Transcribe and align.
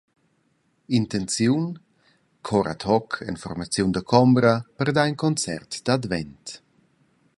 Intenziun: 0.99 1.65
Chor 2.47 2.65
ad 2.73 2.81
hoc 2.89 3.09
en 3.29 3.35
formaziun 3.43 3.91
da 3.93 4.01
combra 4.13 4.55
per 4.77 4.89
dar 4.95 5.09
in 5.11 5.17
concert 5.23 5.71
d’Advent. 5.85 6.45